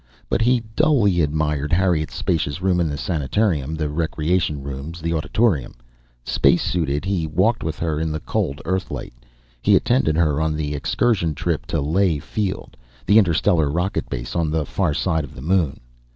But 0.29 0.41
he 0.41 0.63
duly 0.75 1.21
admired 1.21 1.71
Harriet's 1.71 2.15
spacious 2.15 2.59
room 2.59 2.79
in 2.79 2.89
the 2.89 2.97
sanatorium, 2.97 3.75
the 3.75 3.87
recreation 3.87 4.63
rooms, 4.63 4.99
the 4.99 5.13
auditorium; 5.13 5.75
space 6.23 6.63
suited, 6.63 7.05
he 7.05 7.27
walked 7.27 7.63
with 7.63 7.77
her 7.77 7.99
in 7.99 8.11
the 8.11 8.19
cold 8.19 8.63
Earthlight; 8.65 9.13
he 9.61 9.75
attended 9.75 10.15
her 10.15 10.41
on 10.41 10.55
the 10.55 10.73
excursion 10.73 11.35
trip 11.35 11.67
to 11.67 11.79
Ley 11.81 12.17
Field, 12.17 12.75
the 13.05 13.19
interstellar 13.19 13.69
rocket 13.69 14.09
base 14.09 14.35
on 14.35 14.49
the 14.49 14.65
far 14.65 14.95
side 14.95 15.23
of 15.23 15.35
the 15.35 15.39
Moon. 15.43 15.79